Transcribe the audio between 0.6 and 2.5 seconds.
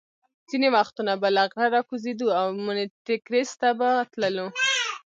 وختونه به له غره را کوزېدو او